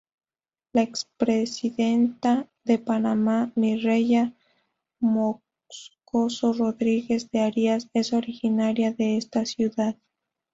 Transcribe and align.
La 0.73 0.81
expresidenta 0.81 2.49
de 2.63 2.79
Panamá, 2.79 3.51
Mireya 3.55 4.33
Moscoso 4.99 6.53
Rodríguez 6.53 7.29
de 7.29 7.41
Arias, 7.41 7.87
es 7.93 8.11
originaria 8.11 8.93
de 8.93 9.17
esta 9.17 9.45
ciudad. 9.45 9.95